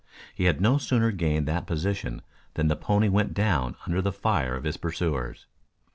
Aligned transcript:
He 0.33 0.45
had 0.45 0.59
no 0.59 0.79
sooner 0.79 1.11
gained 1.11 1.47
that 1.47 1.67
position 1.67 2.23
than 2.55 2.69
the 2.69 2.75
pony 2.75 3.07
went 3.07 3.35
down 3.35 3.75
under 3.85 4.01
the 4.01 4.11
fire 4.11 4.55
of 4.55 4.63
his 4.63 4.75
pursuers. 4.77 5.45